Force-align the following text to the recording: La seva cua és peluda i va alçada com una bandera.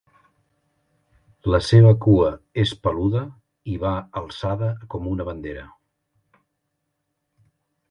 La 1.55 1.59
seva 1.65 1.91
cua 2.05 2.31
és 2.63 2.71
peluda 2.87 3.21
i 3.75 3.77
va 3.85 3.93
alçada 4.23 4.73
com 4.95 5.13
una 5.15 5.29
bandera. 5.31 5.69